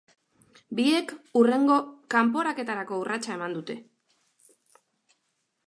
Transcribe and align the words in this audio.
Biek 0.77 1.11
hurrengo 1.41 1.75
kanporaketarako 2.15 2.99
urratsa 3.03 3.37
eman 3.37 3.53
dute. 3.59 3.77